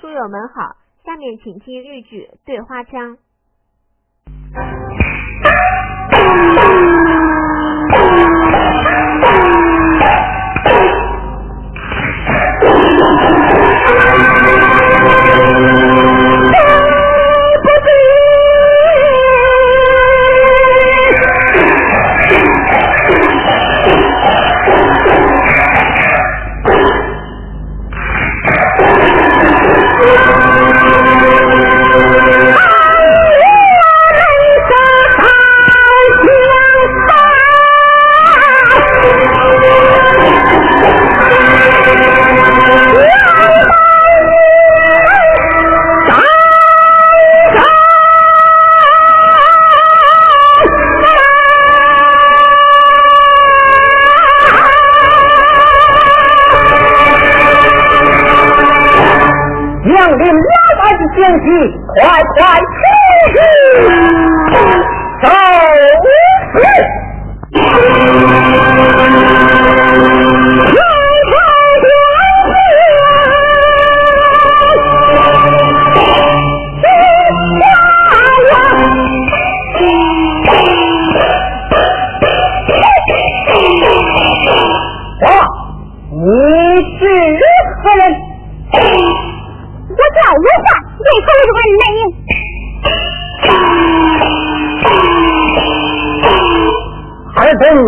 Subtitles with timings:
[0.00, 3.16] 书友们好，下面请听豫剧《对花腔》。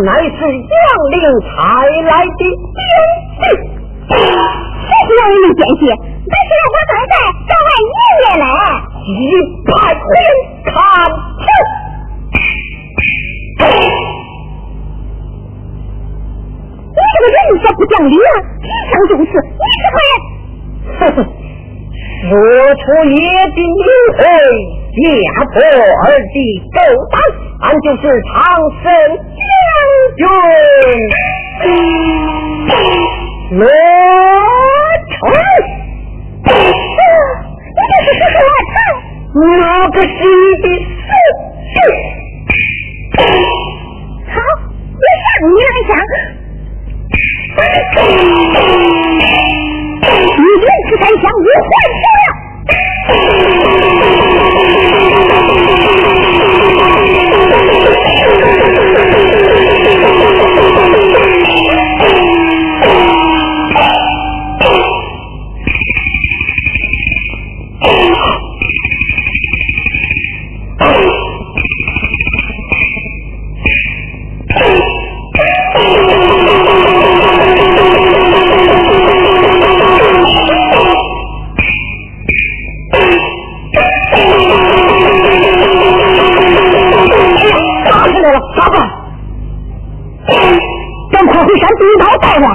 [0.04, 0.76] 乃是杨
[1.10, 1.50] 凌差
[2.04, 2.40] 来的奸
[3.38, 5.82] 细，谁是杨凌奸细？
[6.26, 7.12] 那是让我刚才
[7.48, 8.44] 找俺爷爷来，
[9.06, 9.10] 一
[9.64, 10.04] 百人
[10.64, 10.72] 看
[11.38, 11.44] 清。
[16.90, 18.28] 你这个人说不讲理啊！
[18.62, 19.96] 以上就是你是何
[21.16, 21.41] 人？
[22.22, 22.34] 呵呵，说
[22.74, 23.62] 出爷的名
[24.16, 24.20] 讳，
[24.94, 25.02] 家
[25.50, 25.54] 破
[26.02, 26.36] 儿的
[26.70, 26.78] 勾
[27.10, 27.14] 当，
[27.62, 28.32] 俺就是长
[28.82, 28.84] 生。
[30.16, 30.20] 军
[33.58, 33.60] 罗
[35.10, 35.20] 成，
[36.44, 36.50] 你
[37.88, 38.74] 这是说罗成？
[39.34, 39.42] 哪
[39.90, 40.66] 个是你的
[41.02, 41.80] 师
[43.12, 43.16] 弟？
[44.28, 44.34] 好，
[44.92, 45.90] 我向你来讲，
[51.02, 51.74] 连吃三香，我
[53.98, 54.11] 还
[92.42, 92.48] 是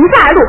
[0.01, 0.41] 他是七十二路，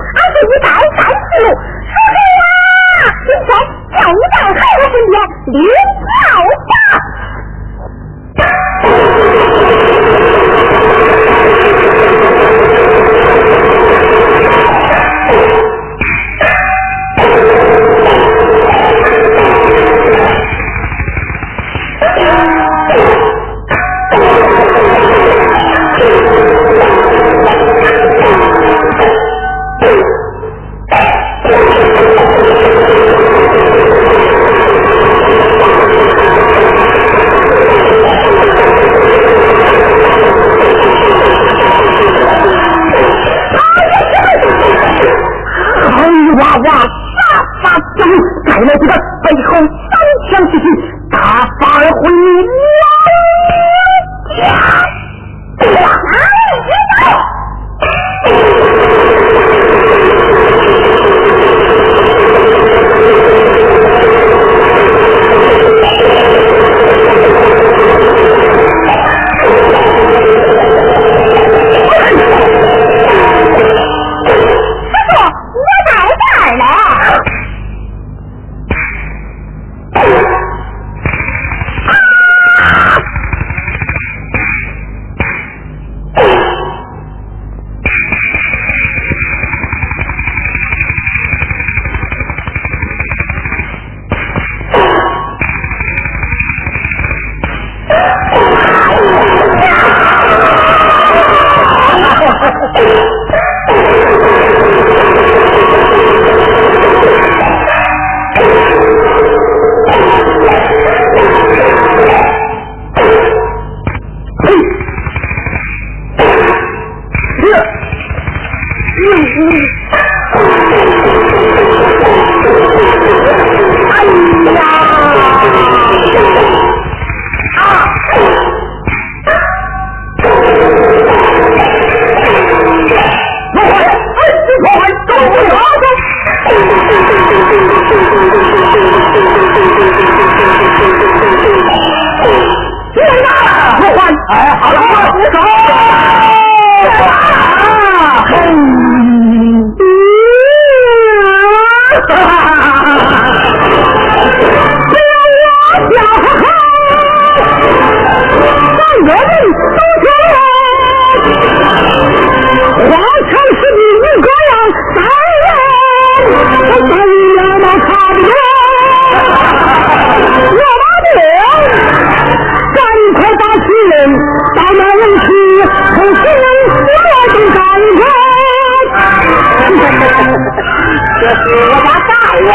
[181.54, 182.12] 我家大
[182.48, 182.52] 王，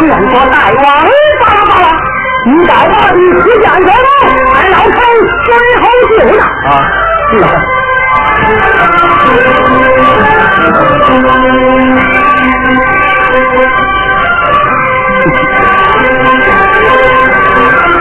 [0.00, 0.84] 见过大王。
[1.02, 1.08] 哎，
[1.40, 1.84] 罢了罢了，
[2.46, 3.88] 你在那里吃点什么？
[4.54, 4.98] 俺老头
[5.44, 5.48] 最
[5.80, 6.42] 好酒呢。
[6.68, 6.70] 啊，
[7.32, 7.44] 是啊。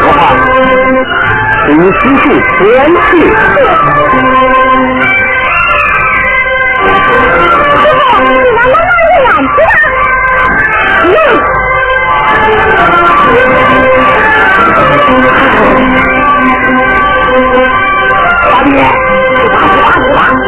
[0.02, 0.20] 我怕
[1.68, 2.24] 你失去
[2.58, 2.60] 天
[2.96, 3.08] 气。
[7.75, 9.85] 师傅，你能不能为俺吃点？
[11.15, 11.19] 嗯，
[18.50, 19.55] 老弟，死吧，
[19.93, 20.45] 死吧，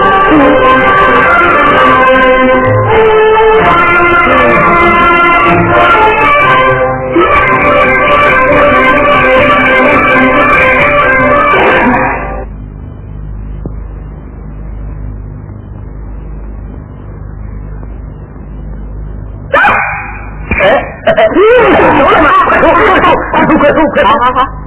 [24.27, 24.57] 好好。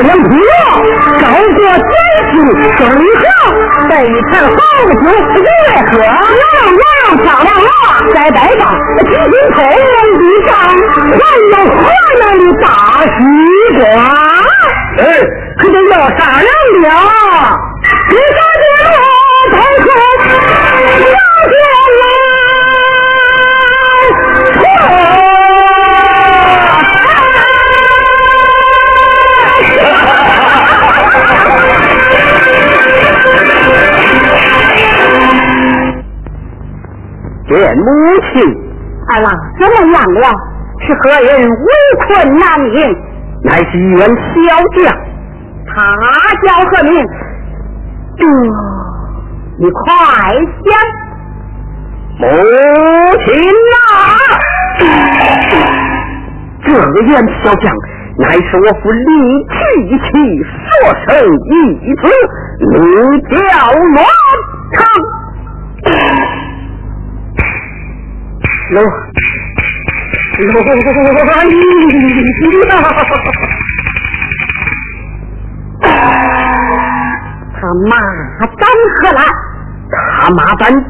[0.00, 0.36] 两匹，
[1.20, 2.07] 高过天。
[2.48, 3.20] 手里喝，
[3.88, 4.50] 一看，好
[4.88, 5.04] 酒不
[5.68, 7.68] 爱喝，要要漂亮了。
[8.14, 8.62] 再摆上
[8.96, 10.48] 那金银口、银子，
[11.12, 11.76] 还有河
[12.18, 12.66] 南的大
[13.04, 13.20] 西
[13.78, 13.82] 瓜，
[14.96, 15.00] 哎，
[15.58, 16.48] 可得要商量
[16.82, 16.86] 了。
[18.08, 18.96] 别着急，老
[19.50, 19.52] 同
[19.84, 19.86] 学，
[20.98, 21.12] 着
[21.50, 21.52] 急。
[37.50, 37.84] 见母
[38.32, 38.42] 亲，
[39.10, 39.26] 二郎
[39.60, 40.24] 怎么样了？
[40.80, 41.66] 是何人围
[42.06, 42.06] 困
[42.38, 42.76] 难民？
[43.44, 44.08] 乃是一员小
[44.76, 44.78] 将，
[45.66, 45.74] 他
[46.44, 46.92] 叫何名？
[48.16, 48.20] 这
[49.58, 49.78] 你快
[50.64, 50.68] 想！
[52.18, 52.24] 母
[53.24, 53.26] 亲
[53.74, 53.88] 啊！
[56.64, 56.68] 这
[57.06, 57.10] 员
[57.42, 57.64] 小将
[58.18, 59.08] 乃是我府李
[59.48, 59.58] 继
[59.98, 60.06] 器
[60.64, 60.68] 所
[61.06, 61.08] 生
[61.44, 61.50] 一
[61.94, 62.02] 子，
[62.60, 62.74] 名
[63.30, 63.36] 叫
[63.72, 63.96] 罗
[64.72, 64.76] 成。
[68.70, 68.88] 罗罗
[71.48, 71.50] 伊
[77.60, 77.96] 他马
[78.46, 78.62] 胆
[78.96, 79.20] 何来？
[79.90, 80.80] 他马胆假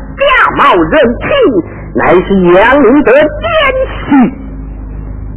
[0.58, 0.92] 冒人
[1.22, 1.28] 情，
[1.94, 3.22] 乃是杨林的奸
[3.94, 4.06] 细。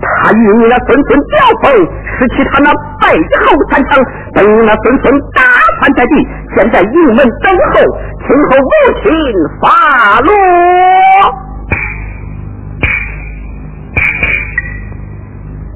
[0.01, 1.71] 他与你那孙孙交锋，
[2.17, 3.05] 失去他那背
[3.45, 3.89] 后三枪，
[4.33, 5.05] 等那孙孙
[5.36, 5.41] 打
[5.79, 6.13] 翻在地，
[6.57, 7.74] 现在营门等候，
[8.25, 8.69] 听候母
[9.03, 9.05] 亲
[9.62, 11.50] 发落。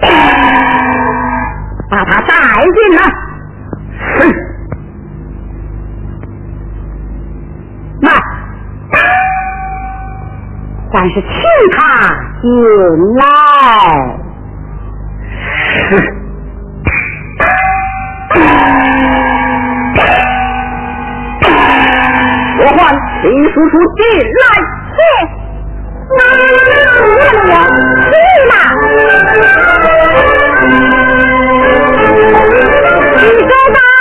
[1.89, 2.33] 把他带
[2.63, 2.99] 进来。
[4.15, 4.17] 是。
[8.01, 8.09] 来，
[10.91, 11.25] 但是请
[11.77, 11.79] 他
[12.41, 12.45] 进
[13.15, 13.21] 来。
[22.57, 22.77] 我唤
[23.21, 23.23] 秦
[23.53, 24.43] 叔叔进来。
[24.95, 24.99] 是。
[26.09, 26.19] 那
[27.47, 27.53] 我
[28.11, 28.53] 去了。
[33.15, 33.94] 你说吧。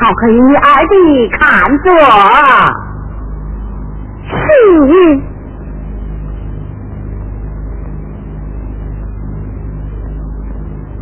[0.00, 0.94] 好，可以你二弟
[1.40, 1.40] 看
[1.82, 1.90] 着。
[4.28, 4.32] 是。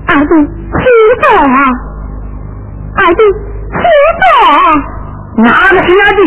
[0.08, 0.32] 二弟，
[0.72, 0.80] 起
[1.20, 1.24] 坐。
[2.96, 3.20] 二弟，
[3.70, 3.76] 起
[4.18, 4.24] 坐。
[5.42, 6.20] 哪个是二弟？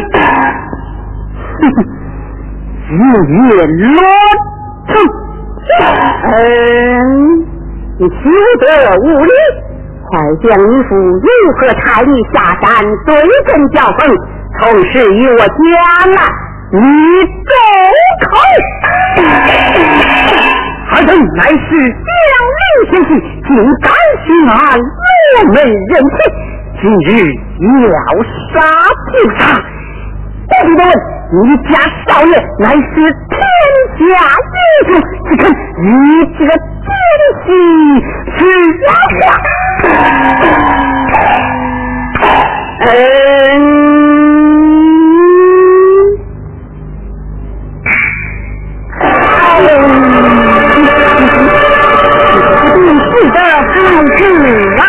[2.89, 4.01] 日月罗
[4.88, 4.91] 成。
[6.25, 6.38] 嗯，
[8.00, 8.12] 你休
[8.62, 8.65] 得
[8.98, 9.31] 无礼。
[10.10, 12.65] 快将你父如何差你下山
[13.05, 13.10] 对
[13.46, 14.01] 阵交锋，
[14.60, 15.46] 从实与我讲
[16.15, 16.17] 来。
[16.72, 16.77] 你
[17.46, 17.51] 住
[18.25, 18.27] 口！
[20.91, 22.10] 二等乃是江
[22.58, 23.10] 陵贤婿，
[23.46, 23.50] 竟
[23.81, 23.88] 敢
[24.25, 24.53] 欺俺
[25.36, 27.10] 罗门人情，今日
[27.84, 27.96] 要
[28.53, 28.58] 杀
[29.13, 29.41] 就杀！
[30.48, 30.88] 不许多问，
[31.31, 31.38] 你
[31.69, 32.75] 家少爷乃是
[33.29, 33.38] 天
[34.00, 34.01] 下
[34.50, 34.57] 英
[34.88, 34.98] 雄，
[35.29, 35.41] 只看
[35.86, 35.88] 你
[36.39, 36.89] 这个奸
[37.45, 37.48] 细
[38.36, 38.39] 是
[38.81, 39.21] 妖孽。
[42.81, 43.62] 嗯
[53.12, 53.53] 是的，好
[54.15, 54.17] 吃
[54.77, 54.81] 啊！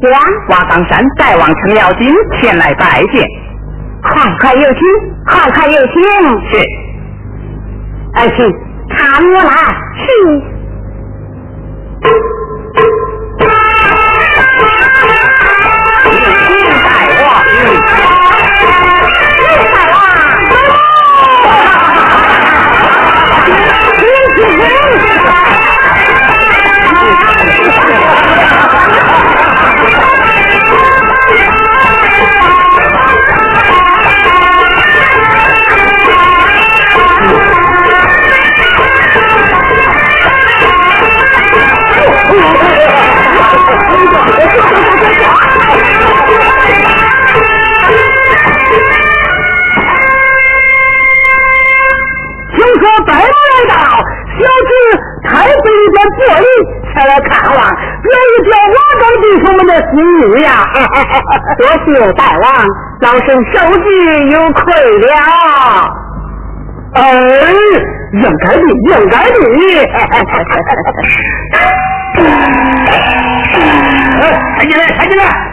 [0.00, 0.18] 人，对呀，
[0.50, 2.08] 瓦岗山大王程咬金
[2.40, 3.26] 前来拜见。
[4.02, 4.80] 快快有请，
[5.26, 6.02] 快快有请。
[6.50, 6.58] 是。
[8.14, 8.36] 儿媳，
[8.96, 9.50] 看我来。
[10.00, 10.49] 是。
[61.60, 62.42] 多谢大王，
[63.00, 63.86] 老身受之
[64.30, 64.58] 有愧
[64.98, 65.12] 了。
[66.94, 67.02] 哎，
[68.14, 69.36] 应该的，应该的。
[74.22, 74.22] 哎，
[74.56, 75.49] 抬进来，抬进来。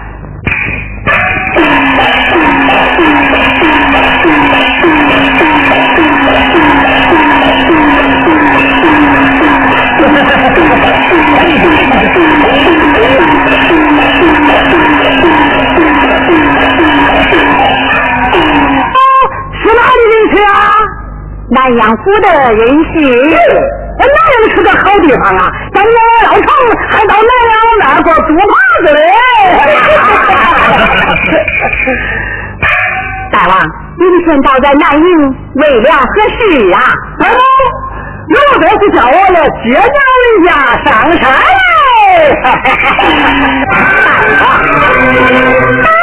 [21.68, 22.96] 南阳府的人士，
[24.00, 24.18] 南阳
[24.56, 25.52] 是个好地方啊！
[25.76, 25.92] 咱们
[26.24, 26.48] 老程
[26.90, 28.50] 还到南阳那过租房
[28.86, 29.00] 子嘞。
[33.34, 33.52] 大王，
[34.00, 35.04] 今天到在南营
[35.56, 36.08] 为了何
[36.40, 36.80] 事啊？
[37.20, 37.24] 哎，
[38.30, 39.82] 有的是叫我来接娘
[40.24, 40.50] 人家
[40.86, 41.22] 上山
[41.98, 42.32] 嘞。
[42.42, 42.46] 大
[45.84, 45.97] 王。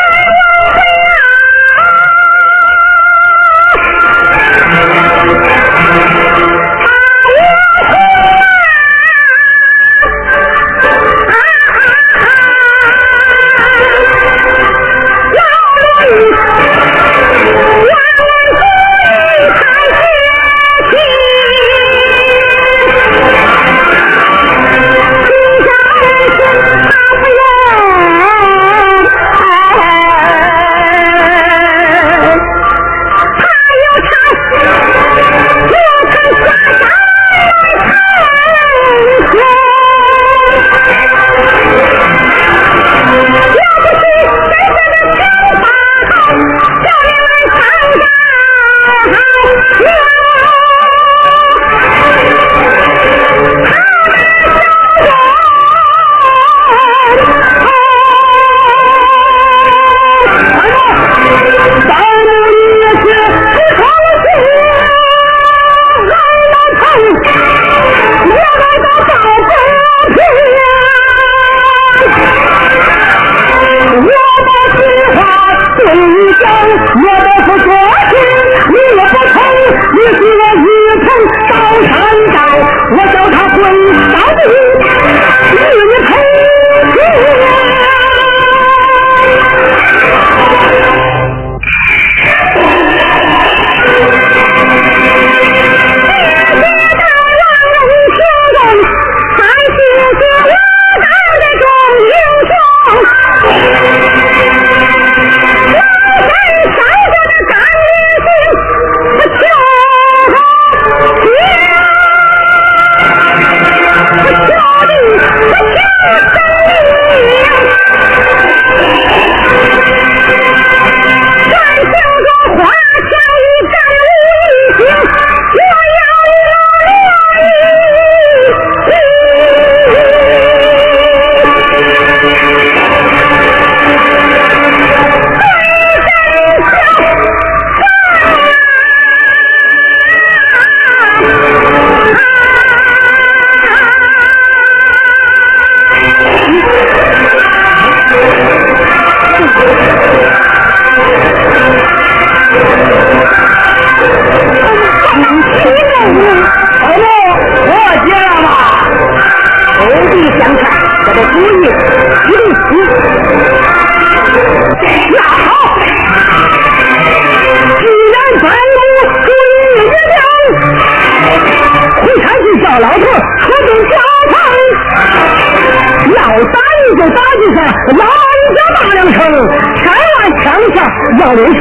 [181.24, 181.58] 杨柳成，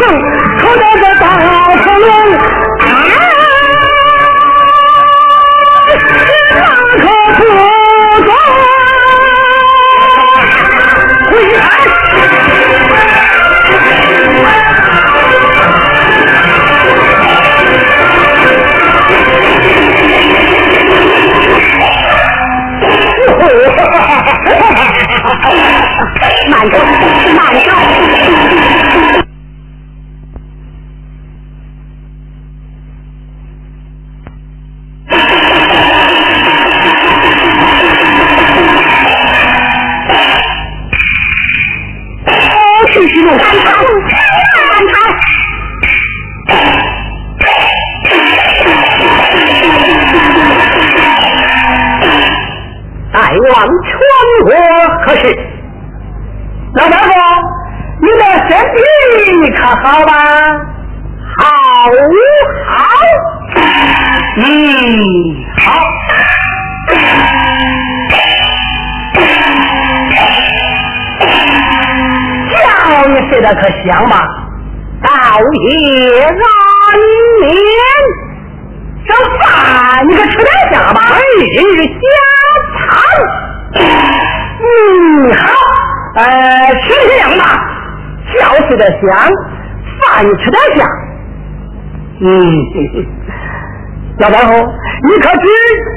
[0.59, 1.39] 可那个大
[1.83, 2.11] 成龙，
[6.53, 6.59] 那
[6.99, 7.01] 可
[7.37, 7.39] 不
[8.25, 8.29] 中。
[11.29, 11.61] 回来。
[26.49, 26.75] 慢走，
[27.33, 28.22] 慢走。
[81.53, 81.89] 今日下
[82.79, 82.81] 餐。
[84.59, 85.43] 嗯，好，
[86.15, 86.23] 呃，
[86.83, 87.43] 吃这样吧，
[88.33, 88.37] 觉
[88.67, 88.97] 睡得香，
[90.01, 90.77] 饭吃点下。
[92.21, 92.23] 嗯，
[94.19, 94.49] 老太后，
[95.03, 95.37] 你可知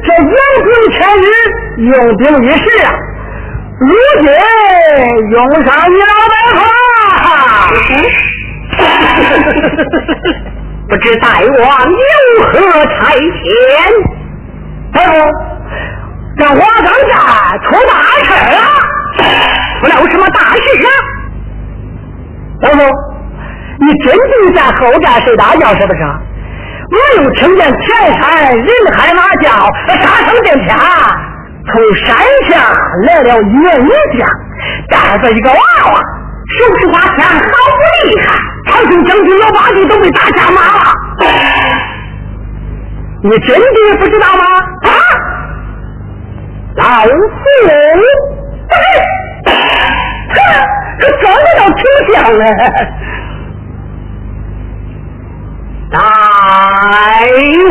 [0.06, 0.24] 这养
[0.62, 1.24] 兵千日，
[1.90, 2.86] 用兵一时啊？
[3.78, 3.88] 如
[4.20, 4.24] 今
[5.30, 6.56] 用上你老大夫。
[10.88, 11.96] 不知大王有
[12.46, 12.52] 何
[12.84, 13.18] 差遣？
[14.94, 15.12] 太后，
[16.38, 17.16] 这瓦岗寨
[17.64, 18.58] 出大事了，
[19.80, 20.88] 出了什么大事啊？
[22.60, 22.78] 大夫，
[23.80, 26.02] 你真定在后寨睡大觉是不是？
[26.88, 29.50] 我又听见前山人喊马叫，
[29.88, 30.76] 杀声震天，
[31.72, 32.16] 从山
[32.48, 32.52] 下
[33.06, 33.62] 来了云
[34.18, 34.28] 将，
[34.90, 35.56] 带着一个娃
[35.90, 35.98] 娃，
[36.58, 38.26] 手持花枪，好不厉害。
[38.68, 40.92] 长春将军老八弟都被打下马了，
[43.22, 44.44] 你真的不知道吗？
[44.82, 44.90] 啊！
[46.76, 47.10] 老夫，
[48.68, 48.74] 哎，
[50.34, 50.36] 这
[51.00, 51.80] 这长得倒挺
[52.12, 52.42] 像嘞。
[55.90, 55.96] 大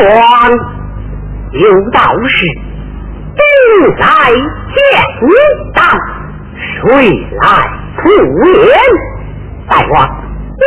[0.09, 0.17] 王
[1.51, 2.35] 有道是：
[3.35, 3.41] 兵
[3.99, 4.05] 来
[4.75, 4.75] 将
[5.75, 5.77] 挡，
[6.81, 6.83] 水
[7.41, 7.43] 来
[7.97, 8.03] 土
[8.49, 8.53] 掩。
[9.67, 9.95] 大王，
[10.57, 10.63] 你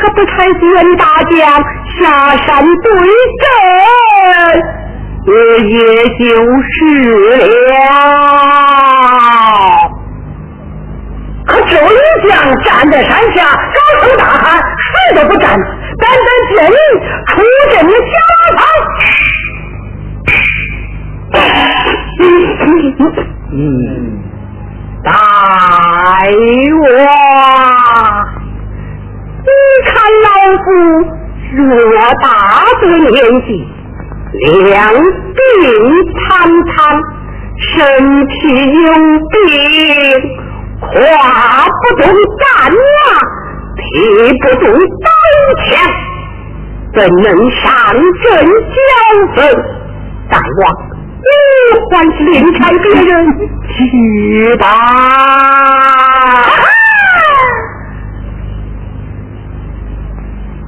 [0.00, 1.36] 可不才是袁大将
[2.00, 2.00] 下
[2.46, 2.48] 山
[2.82, 2.86] 对
[3.42, 3.46] 阵，
[5.28, 5.34] 也
[5.68, 5.76] 也
[6.18, 6.24] 就
[6.64, 6.76] 是
[7.68, 7.70] 了。
[11.46, 11.96] 可这一
[12.28, 12.30] 将
[12.62, 13.36] 站在山下，
[13.74, 14.60] 高声大喊，
[14.94, 15.44] 谁都不站，
[15.98, 16.76] 单单见你
[17.26, 17.30] 出
[17.70, 18.12] 阵的下
[18.56, 18.60] 场。
[23.50, 23.56] 嗯，
[25.04, 25.10] 大
[26.80, 26.86] 王，
[29.44, 29.48] 你
[29.86, 29.88] 看
[30.24, 30.26] 老
[30.64, 30.66] 夫
[31.54, 31.58] 偌
[32.22, 32.26] 大
[32.82, 33.48] 的年纪，
[34.32, 35.38] 两鬓
[36.28, 36.28] 苍
[36.68, 36.76] 苍，
[37.74, 37.76] 身
[38.28, 38.32] 体
[38.84, 38.88] 有
[39.30, 39.42] 病。
[40.80, 40.86] 跨
[41.66, 42.02] 不动
[42.38, 42.76] 战马，
[43.76, 43.82] 提
[44.38, 45.08] 不动刀
[45.68, 45.68] 枪，
[46.96, 47.66] 怎能上
[48.22, 48.78] 阵交
[49.34, 49.36] 锋？
[50.30, 50.62] 大王，
[51.24, 51.28] 你
[51.90, 53.10] 还是另看别人
[53.68, 53.76] 去
[54.56, 54.66] 吧。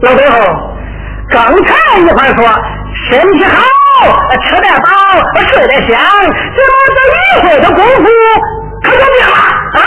[0.00, 0.34] 老太后，
[1.30, 1.68] 刚才
[2.00, 2.38] 一会说
[3.08, 3.54] 身体好，
[4.44, 4.88] 吃得饱，
[5.48, 8.04] 睡得香，怎么这一会的功夫
[8.82, 9.34] 可就变了
[9.74, 9.80] 啊？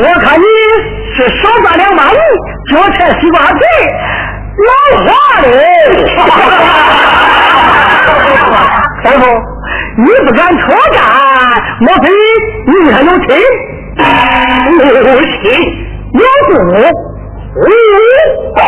[0.00, 0.44] 我看你
[1.16, 2.16] 是手抓两把米，
[2.72, 3.60] 脚踩西瓜皮，
[4.66, 4.70] 老
[5.04, 5.08] 滑
[5.42, 5.46] 嘞！
[9.04, 9.22] 大夫，
[9.98, 11.02] 你不敢出战，
[11.80, 12.08] 莫非
[12.66, 13.28] 你还有亲？
[14.78, 14.80] 有
[15.44, 15.44] 亲
[16.14, 16.52] 有故，
[17.54, 17.62] 无
[18.54, 18.58] 故。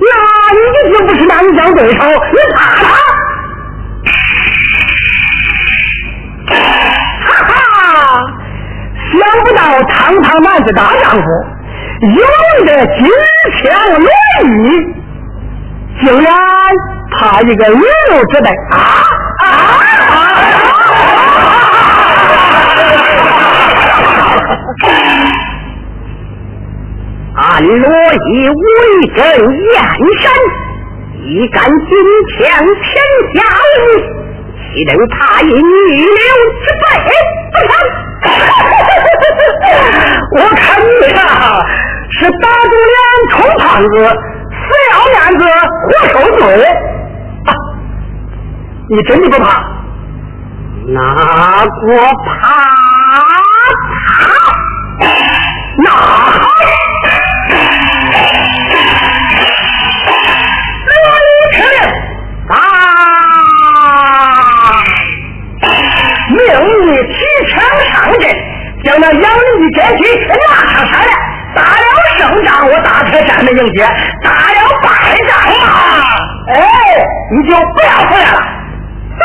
[0.00, 0.06] 那
[0.54, 0.58] 你
[0.92, 1.98] 就不是南疆对手，
[2.32, 2.86] 你怕他？
[7.24, 7.52] 哈哈！
[9.12, 11.24] 想不到堂堂男子大丈夫，
[12.16, 13.00] 有的金
[13.62, 14.06] 枪乱
[14.48, 14.64] 玉，
[16.02, 16.32] 竟然
[17.16, 18.76] 怕一个女流之辈啊！
[27.64, 28.62] 罗以威
[29.16, 29.18] 震
[29.72, 29.74] 燕
[30.20, 30.24] 山，
[31.14, 31.22] 岂
[31.52, 31.70] 敢金
[32.38, 32.90] 枪天
[33.34, 33.36] 下
[33.78, 33.82] 无
[34.58, 36.20] 岂能踏以逆流
[36.62, 36.84] 之辈？
[37.52, 37.70] 不成！
[40.34, 41.18] 我看你呀，
[42.10, 42.96] 是打肿脸
[43.30, 43.92] 充胖子，
[44.50, 45.40] 死要面子
[45.84, 46.40] 活受罪。
[48.88, 49.46] 你真的不怕？
[50.88, 50.98] 哪
[51.64, 51.68] 个
[52.24, 52.40] 怕？
[53.84, 54.10] 怕？
[55.84, 55.86] 那
[66.54, 66.60] 好。
[66.64, 67.12] 命你提
[67.48, 67.54] 枪
[67.92, 68.24] 上阵，
[68.84, 71.12] 将那杨林的奸细拿上山来。
[71.54, 71.84] 打了
[72.16, 73.84] 胜仗，我大开山门迎接；
[74.22, 74.88] 打了败
[75.28, 75.64] 仗嘛，
[76.54, 76.56] 哎，
[77.30, 78.40] 你就不要回来了。
[79.18, 79.22] 东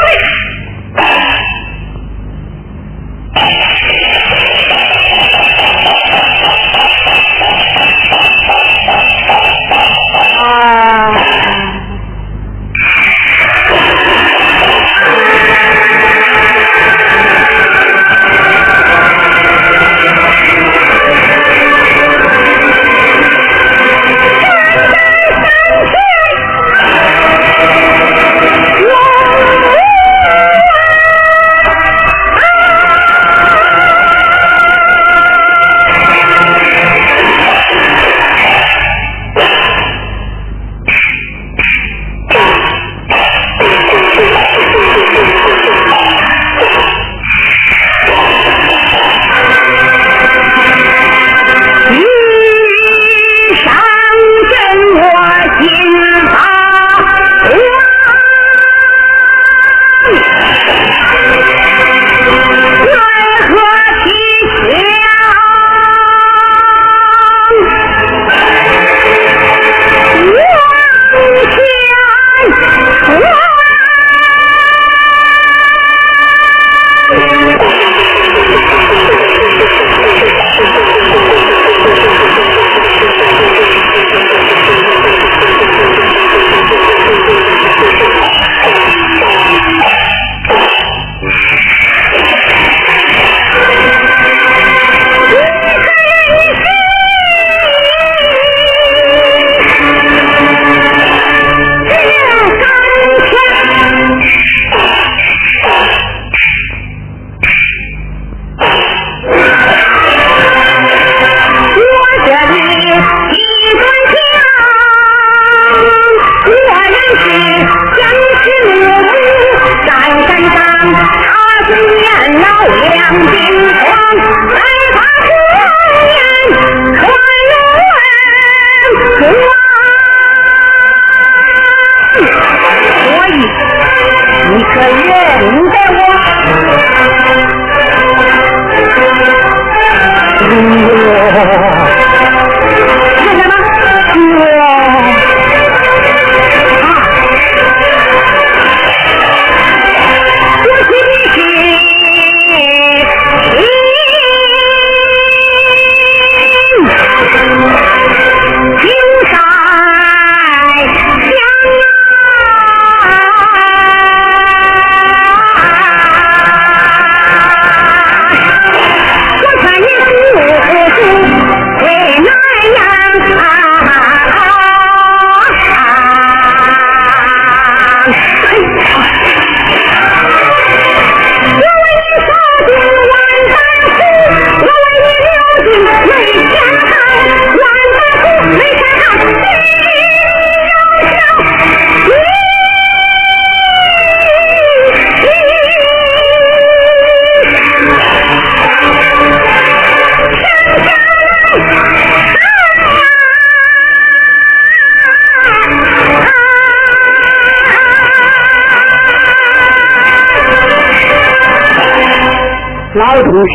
[213.38, 213.52] 东西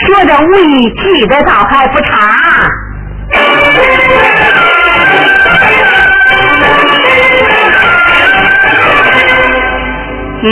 [0.00, 2.10] 学着武艺，记得倒还不差。
[10.42, 10.50] 嗯，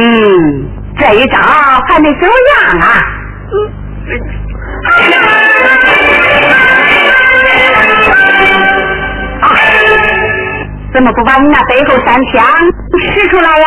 [0.96, 1.40] 这一招
[1.88, 2.86] 还没走样啊。
[9.40, 9.44] 啊，
[10.94, 12.40] 怎么不把你那背后三枪
[13.16, 13.66] 使出来呀？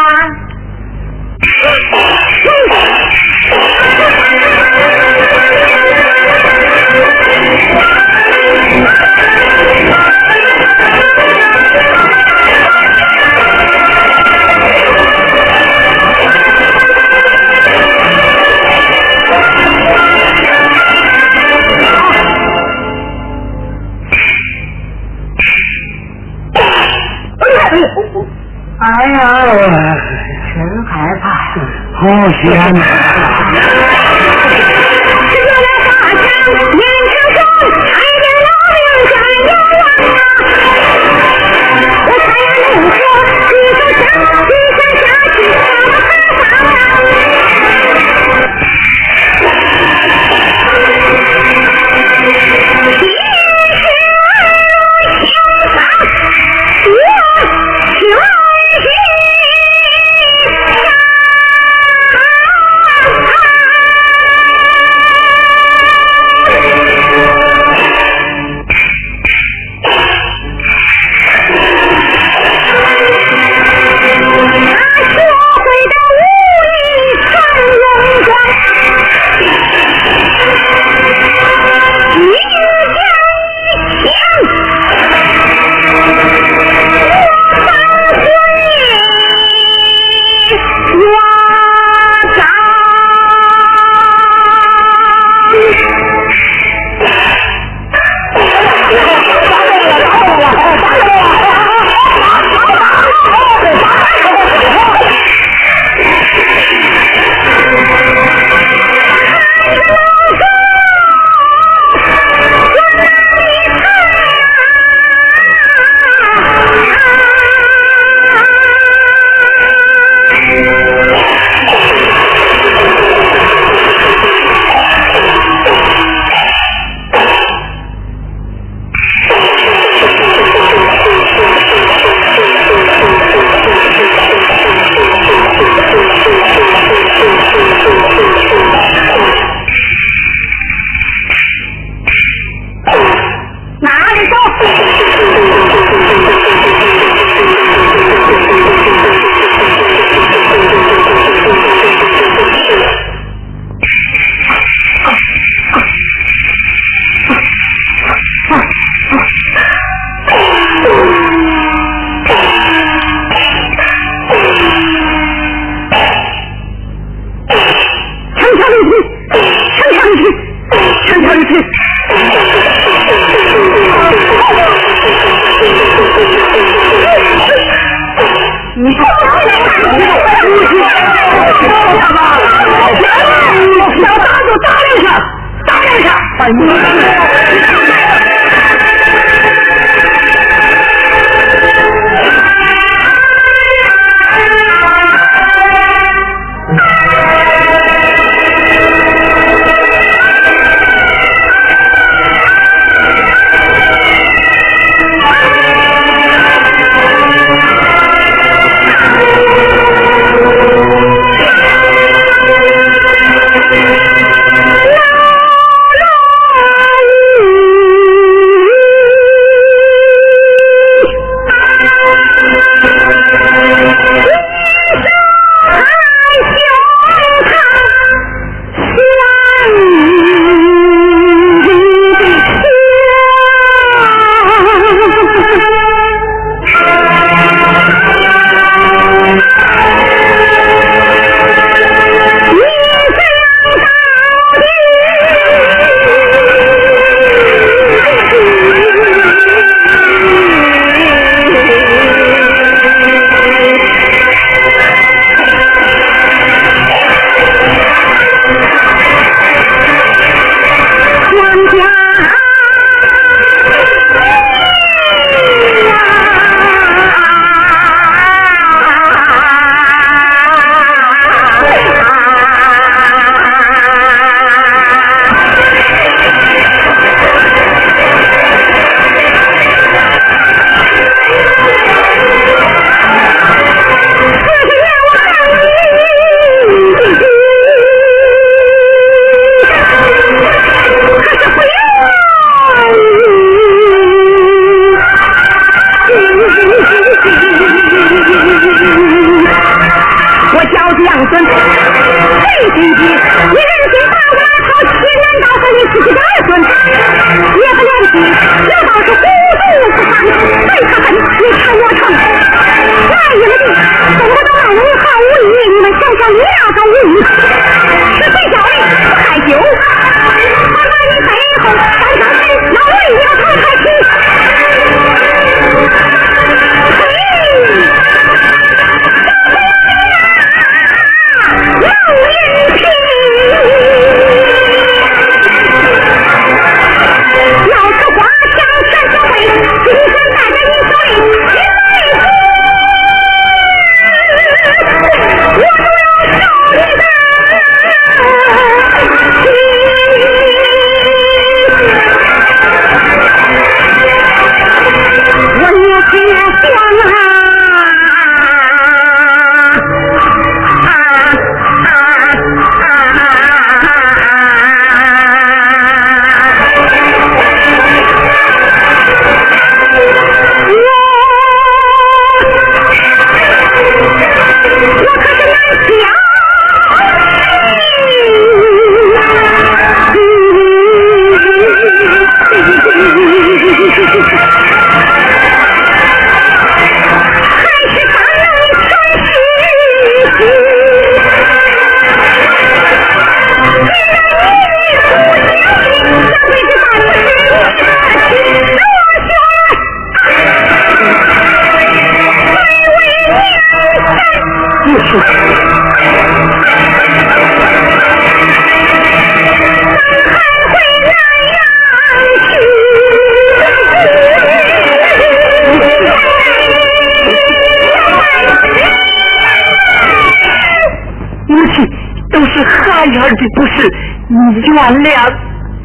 [423.55, 423.87] 不是
[424.29, 424.35] 你
[424.71, 425.07] 原谅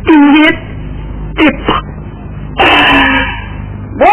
[0.05, 0.11] 爹
[1.37, 1.71] 爹吧？
[4.01, 4.05] 我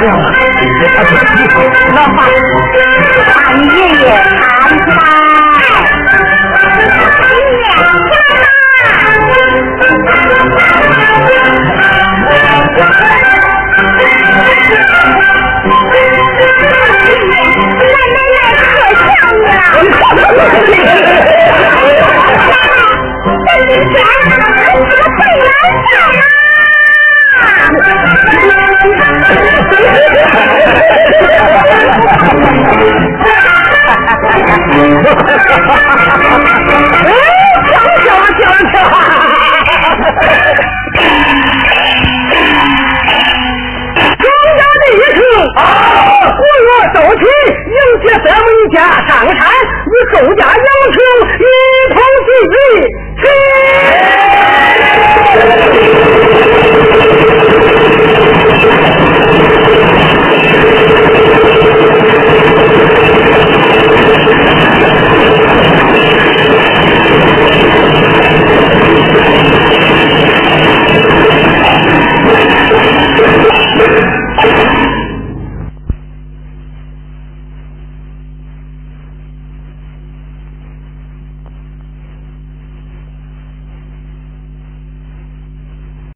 [1.95, 2.17] 老汉，
[3.47, 4.03] 俺爷爷
[4.57, 4.59] 看
[25.91, 26.44] 家
[49.07, 49.47] 上山
[49.87, 50.59] 与周家杨
[50.93, 50.99] 雄
[51.39, 51.43] 一
[51.95, 52.57] 同聚义，
[53.23, 53.25] 吃